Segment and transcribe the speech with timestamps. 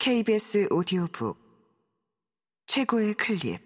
[0.00, 1.36] KBS 오디오북.
[2.66, 3.58] 최고의 클립.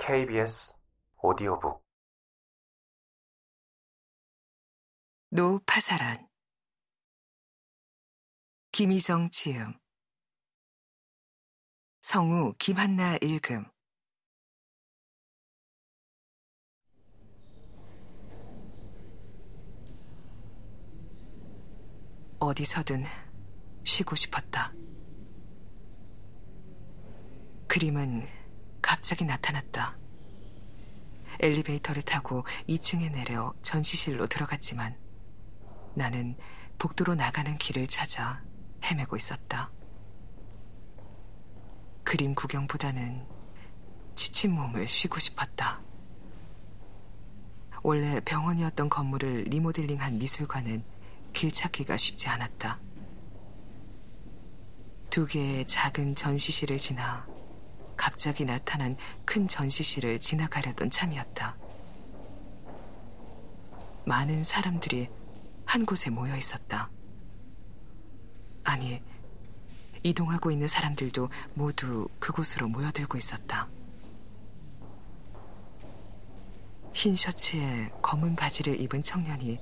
[0.00, 0.74] KBS
[1.20, 1.82] 오디오북.
[5.30, 6.28] 노파사란.
[8.70, 9.74] 김희정 지음.
[12.00, 13.64] 성우 김한나 읽음
[22.40, 23.04] 어디서든
[23.84, 24.72] 쉬고 싶었다.
[27.68, 28.26] 그림은
[28.80, 29.98] 갑자기 나타났다.
[31.38, 34.96] 엘리베이터를 타고 2층에 내려 전시실로 들어갔지만
[35.94, 36.36] 나는
[36.78, 38.42] 복도로 나가는 길을 찾아
[38.84, 39.70] 헤매고 있었다.
[42.02, 43.26] 그림 구경보다는
[44.14, 45.82] 지친 몸을 쉬고 싶었다.
[47.82, 50.99] 원래 병원이었던 건물을 리모델링한 미술관은
[51.32, 52.80] 길 찾기가 쉽지 않았다.
[55.10, 57.26] 두 개의 작은 전시실을 지나
[57.96, 61.56] 갑자기 나타난 큰 전시실을 지나가려던 참이었다.
[64.06, 65.08] 많은 사람들이
[65.64, 66.90] 한 곳에 모여 있었다.
[68.64, 69.02] 아니,
[70.02, 73.68] 이동하고 있는 사람들도 모두 그곳으로 모여들고 있었다.
[76.92, 79.58] 흰 셔츠에 검은 바지를 입은 청년이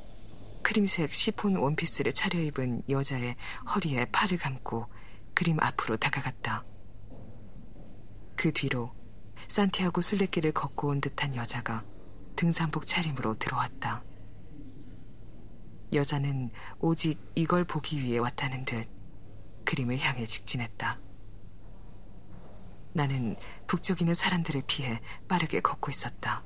[0.68, 3.36] 크림색 시폰 원피스를 차려입은 여자의
[3.74, 4.86] 허리에 팔을 감고
[5.32, 6.62] 그림 앞으로 다가갔다.
[8.36, 8.92] 그 뒤로
[9.48, 11.86] 산티아고 순례길을 걷고 온 듯한 여자가
[12.36, 14.04] 등산복 차림으로 들어왔다.
[15.94, 18.86] 여자는 오직 이걸 보기 위해 왔다는 듯
[19.64, 21.00] 그림을 향해 직진했다.
[22.92, 26.44] 나는 북적이는 사람들을 피해 빠르게 걷고 있었다.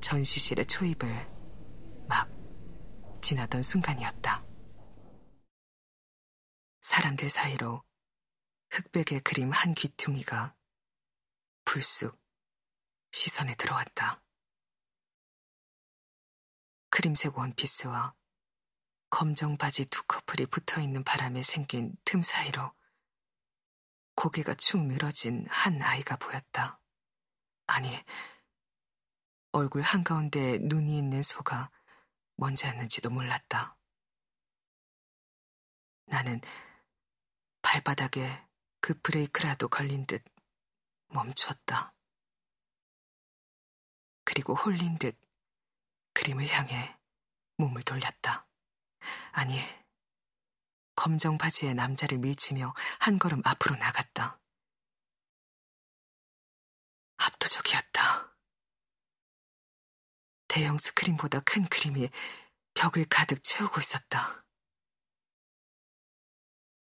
[0.00, 1.39] 전시실의 초입을
[2.10, 2.28] 막
[3.22, 4.44] 지나던 순간이었다.
[6.80, 7.84] 사람들 사이로
[8.70, 10.56] 흑백의 그림 한 귀퉁이가
[11.64, 12.20] 불쑥
[13.12, 14.20] 시선에 들어왔다.
[16.88, 18.16] 크림색 원피스와
[19.08, 22.74] 검정 바지 두 커플이 붙어 있는 바람에 생긴 틈 사이로
[24.16, 26.80] 고개가 축 늘어진 한 아이가 보였다.
[27.68, 28.04] 아니,
[29.52, 31.70] 얼굴 한가운데 눈이 있는 소가
[32.40, 33.76] 뭔지였는지도 몰랐다.
[36.06, 36.40] 나는
[37.60, 38.48] 발바닥에
[38.80, 40.24] 그 브레이크라도 걸린 듯
[41.08, 41.94] 멈췄다.
[44.24, 45.20] 그리고 홀린 듯
[46.14, 46.98] 그림을 향해
[47.58, 48.48] 몸을 돌렸다.
[49.32, 49.60] 아니,
[50.94, 54.40] 검정 바지에 남자를 밀치며 한 걸음 앞으로 나갔다.
[57.18, 58.29] 압도적이었다.
[60.50, 62.10] 대형 스크린보다 큰 그림이
[62.74, 64.44] 벽을 가득 채우고 있었다.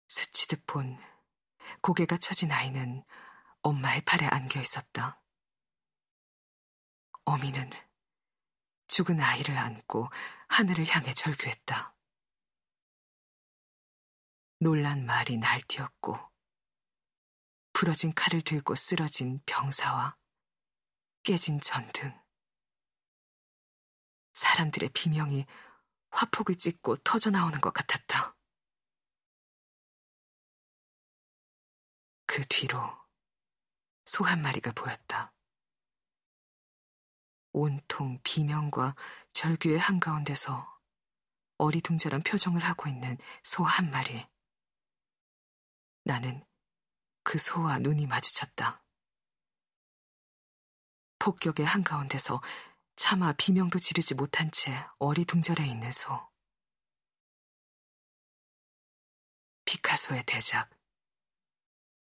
[0.09, 0.99] 스치듯 본
[1.81, 3.05] 고개가 처진 아이는
[3.62, 5.22] 엄마의 팔에 안겨 있었다.
[7.25, 7.71] 어미는
[8.89, 10.09] 죽은 아이를 안고
[10.49, 11.95] 하늘을 향해 절규했다.
[14.59, 16.19] 놀란 말이 날뛰었고
[17.72, 20.19] 부러진 칼을 들고 쓰러진 병사와
[21.22, 22.22] 깨진 전등.
[24.32, 25.47] 사람들의 비명이
[26.10, 28.37] 화폭을 찍고 터져나오는 것 같았다.
[32.26, 32.78] 그 뒤로
[34.04, 35.32] 소 한 마리가 보였다.
[37.53, 38.94] 온통 비명과
[39.32, 40.81] 절규의 한가운데서
[41.59, 44.26] 어리둥절한 표정을 하고 있는 소 한 마리.
[46.04, 46.44] 나는
[47.22, 48.82] 그 소와 눈이 마주쳤다.
[51.19, 52.42] 폭격의 한가운데서
[53.05, 56.31] 차마 비명도 지르지 못한 채 어리둥절해 있는 소.
[59.65, 60.71] 피카소의 대작,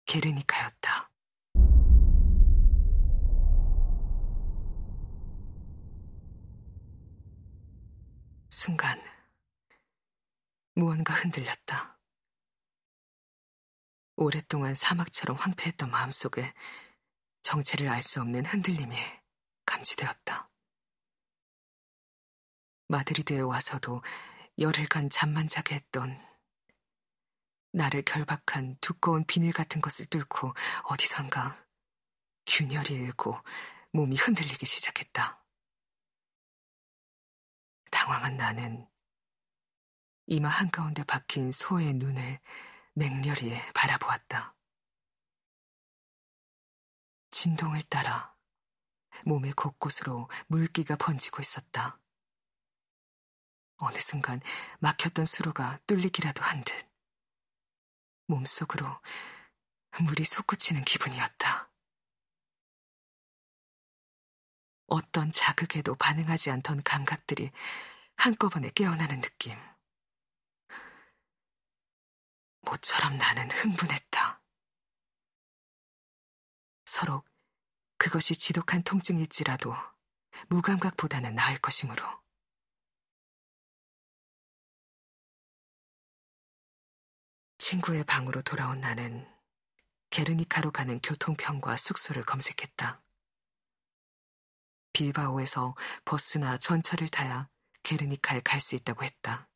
[0.05, 1.11] 게르니카였다.
[8.49, 9.03] 순간,
[10.73, 11.99] 무언가 흔들렸다.
[14.15, 16.53] 오랫동안 사막처럼 황폐했던 마음속에
[17.41, 18.95] 정체를 알 수 없는 흔들림이
[19.65, 20.46] 감지되었다.
[22.87, 24.01] 마드리드에 와서도
[24.59, 26.25] 열흘간 잠만 자게 했던
[27.71, 30.53] 나를 결박한 두꺼운 비닐 같은 것을 뚫고
[30.83, 31.65] 어디선가
[32.47, 33.39] 균열이 일고
[33.91, 35.43] 몸이 흔들리기 시작했다.
[37.91, 38.87] 당황한 나는
[40.27, 42.39] 이마 한가운데 박힌 소의 눈을
[42.93, 44.55] 맹렬히 바라보았다.
[47.31, 48.35] 진동을 따라
[49.25, 51.99] 몸의 곳곳으로 물기가 번지고 있었다.
[53.77, 54.41] 어느 순간
[54.79, 56.87] 막혔던 수로가 뚫리기라도 한 듯.
[58.27, 58.85] 몸속으로
[60.01, 61.71] 물이 솟구치는 기분이었다.
[64.87, 67.51] 어떤 자극에도 반응하지 않던 감각들이
[68.15, 69.57] 한꺼번에 깨어나는 느낌.
[72.61, 74.41] 모처럼 나는 흥분했다.
[76.85, 77.23] 서로
[77.97, 79.75] 그것이 지독한 통증일지라도
[80.49, 82.26] 무감각보다는 나을 것이므로.
[87.69, 89.27] 친구의 방으로 돌아온 나는
[90.09, 93.03] 게르니카로 가는 교통편과 숙소를 검색했다.
[94.93, 95.75] 빌바오에서
[96.05, 97.49] 버스나 전철을 타야
[97.83, 99.49] 게르니카에 갈 수 있다고 했다.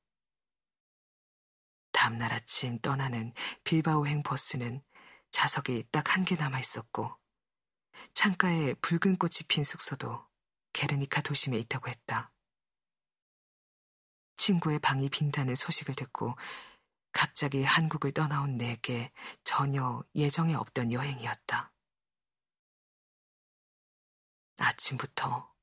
[1.94, 3.31] 다음날 아침 떠나는
[3.63, 4.84] 빌바오행 버스는
[5.31, 7.18] 좌석이 딱 한 개 남아 있었고
[8.13, 10.28] 창가에 붉은 꽃이 핀 숙소도
[10.74, 12.34] 게르니카 도심에 있다고 했다.
[14.36, 16.36] 친구의 방이 빈다는 소식을 듣고
[17.12, 19.12] 갑자기 한국을 떠나온 내게
[19.44, 21.74] 전혀 예정에 없던 여행이었다.
[24.58, 25.54] 아침부터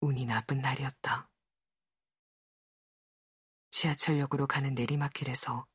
[0.00, 1.30] 운이 나쁜 날이었다.
[3.70, 5.66] 지하철역으로 가는 내리막길에서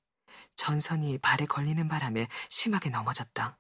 [0.56, 3.58] 전선이 발에 걸리는 바람에 심하게 넘어졌다.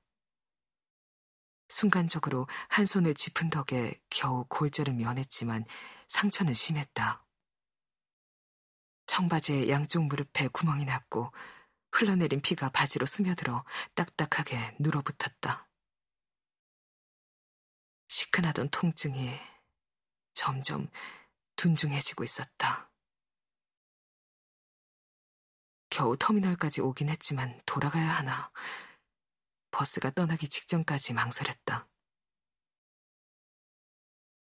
[1.69, 5.65] 순간적으로 한 손을 짚은 덕에 겨우 골절을 면했지만
[6.07, 7.25] 상처는 심했다.
[9.13, 11.31] 청바지의 양쪽 무릎에 구멍이 났고
[11.91, 13.63] 흘러내린 피가 바지로 스며들어
[13.93, 15.69] 딱딱하게 눌어붙었다.
[18.07, 19.39] 시큰하던 통증이
[20.33, 20.89] 점점
[21.57, 22.91] 둔중해지고 있었다.
[25.91, 28.51] 겨우 터미널까지 오긴 했지만 돌아가야 하나.
[29.69, 31.87] 버스가 떠나기 직전까지 망설였다.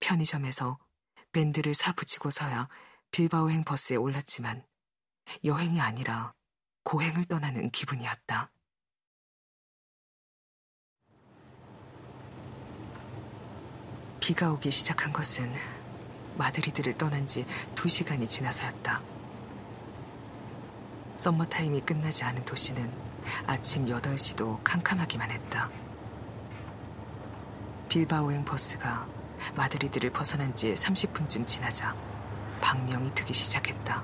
[0.01, 0.79] 편의점에서
[1.33, 2.69] 밴드를 사 붙이고서야
[3.11, 4.65] 빌바오행 버스에 올랐지만
[5.45, 6.35] 여행이 아니라
[6.85, 8.51] 고행을 떠나는 기분이었다.
[14.21, 15.53] 비가 오기 시작한 것은
[16.37, 17.45] 마드리드를 떠난 지
[17.75, 19.03] 두 시간이 지나서였다.
[21.17, 22.91] 썸머타임이 끝나지 않은 도시는
[23.47, 25.71] 아침 8시도 캄캄하기만 했다.
[27.89, 29.09] 빌바오행 버스가
[29.57, 31.95] 마드리드를 벗어난 지 30분쯤 지나자
[32.61, 34.03] 방명이 트기 시작했다.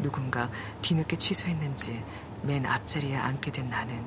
[0.00, 0.50] 누군가
[0.82, 2.02] 뒤늦게 취소했는지
[2.42, 4.04] 맨 앞자리에 앉게 된 나는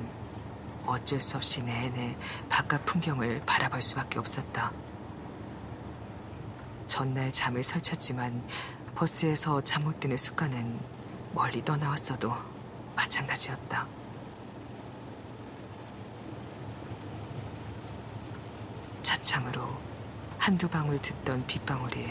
[0.84, 2.16] 어쩔 수 없이 내내
[2.48, 4.72] 바깥 풍경을 바라볼 수밖에 없었다.
[6.86, 8.46] 전날 잠을 설쳤지만
[8.94, 10.78] 버스에서 잠 못 드는 습관은
[11.34, 12.32] 멀리 떠나왔어도
[12.94, 13.86] 마찬가지였다.
[19.02, 19.68] 차창으로
[20.38, 22.10] 한두 방울 듣던 빗방울이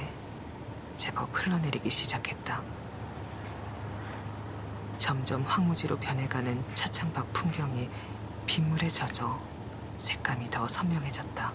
[0.95, 2.61] 제법 흘러내리기 시작했다.
[4.97, 7.89] 점점 황무지로 변해가는 차창 밖 풍경이
[8.45, 9.39] 빗물에 젖어
[9.97, 11.53] 색감이 더 선명해졌다.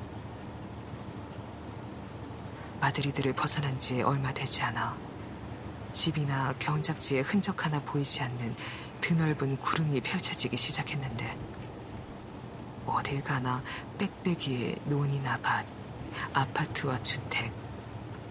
[2.81, 4.97] 마드리드를 벗어난 지 얼마 되지 않아
[5.93, 8.57] 집이나 경작지에 흔적 하나 보이지 않는
[9.01, 11.37] 드넓은 구름이 펼쳐지기 시작했는데
[12.87, 13.63] 어딜 가나
[13.99, 15.67] 빽빽이의 논이나 밭,
[16.33, 17.53] 아파트와 주택,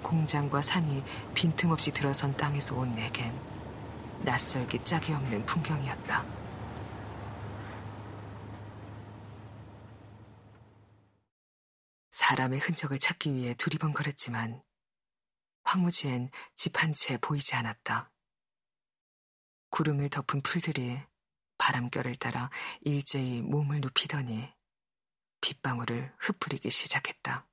[0.02, 1.04] 공장과 산이
[1.34, 3.34] 빈틈없이 들어선 땅에서 온 내겐
[4.24, 6.26] 낯설기 짝이 없는 풍경이었다.
[12.12, 14.62] 사람의 흔적을 찾기 위해 두리번거렸지만
[15.64, 18.12] 황무지엔 집 한 채 보이지 않았다.
[19.70, 21.00] 구름을 덮은 풀들이
[21.58, 22.50] 바람결을 따라
[22.82, 24.52] 일제히 몸을 눕히더니
[25.42, 27.48] 빗방울을 흩뿌리기 시작했다.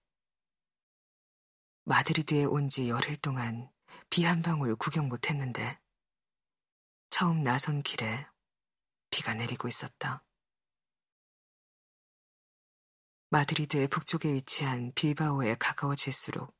[1.86, 3.70] 마드리드에 온 지 열흘 동안
[4.10, 5.78] 비 한 방울 구경 못했는데
[7.10, 8.26] 처음 나선 길에
[9.10, 10.24] 비가 내리고 있었다.
[13.30, 16.56] 마드리드의 북쪽에 위치한 빌바오에 가까워질수록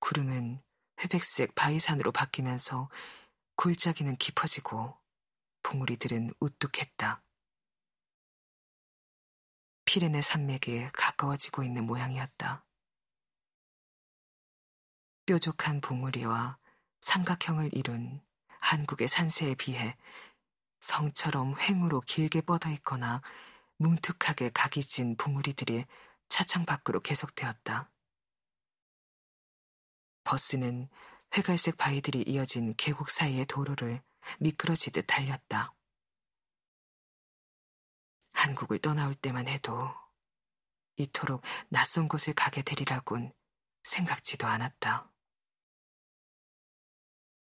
[0.00, 0.62] 구름은
[1.00, 2.90] 회백색 바위산으로 바뀌면서
[3.56, 4.98] 골짜기는 깊어지고
[5.62, 7.22] 봉우리들은 우뚝했다.
[9.86, 12.67] 피레네 산맥에 가까워지고 있는 모양이었다.
[15.28, 16.56] 뾰족한 봉우리와
[17.02, 18.22] 삼각형을 이룬
[18.60, 19.94] 한국의 산세에 비해
[20.80, 23.20] 성처럼 횡으로 길게 뻗어 있거나
[23.76, 25.84] 뭉툭하게 각이 진 봉우리들이
[26.30, 27.90] 차창 밖으로 계속되었다.
[30.24, 30.88] 버스는
[31.36, 34.00] 회갈색 바위들이 이어진 계곡 사이의 도로를
[34.40, 35.74] 미끄러지듯 달렸다.
[38.32, 39.94] 한국을 떠나올 때만 해도
[40.96, 43.34] 이토록 낯선 곳을 가게 되리라곤
[43.82, 45.10] 생각지도 않았다.